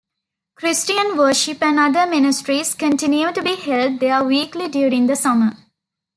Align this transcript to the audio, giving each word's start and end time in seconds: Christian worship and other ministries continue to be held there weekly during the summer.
Christian 0.55 1.15
worship 1.15 1.61
and 1.61 1.77
other 1.79 2.09
ministries 2.09 2.73
continue 2.73 3.31
to 3.31 3.43
be 3.43 3.55
held 3.55 3.99
there 3.99 4.23
weekly 4.23 4.67
during 4.67 5.05
the 5.05 5.15
summer. 5.15 5.51